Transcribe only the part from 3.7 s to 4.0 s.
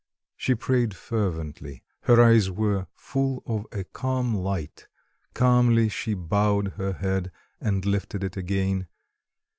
a